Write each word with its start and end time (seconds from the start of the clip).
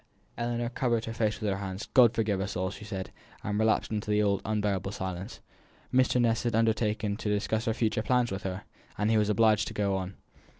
Ellinor 0.35 0.69
covered 0.69 1.05
her 1.05 1.13
face 1.13 1.39
with 1.39 1.47
her 1.51 1.57
hands. 1.57 1.85
"God 1.93 2.15
forgive 2.15 2.41
us 2.41 2.55
all," 2.57 2.71
she 2.71 2.85
said, 2.85 3.11
and 3.43 3.59
relapsed 3.59 3.91
into 3.91 4.09
the 4.09 4.23
old 4.23 4.41
unbearable 4.43 4.91
silence. 4.91 5.41
Mr. 5.93 6.19
Ness 6.19 6.41
had 6.41 6.55
undertaken 6.55 7.15
to 7.17 7.29
discuss 7.29 7.65
her 7.65 7.73
future 7.75 8.01
plans 8.01 8.31
with 8.31 8.41
her, 8.41 8.63
and 8.97 9.11
he 9.11 9.17
was 9.19 9.29
obliged 9.29 9.67
to 9.67 9.75
go 9.75 9.95
on. 9.95 10.15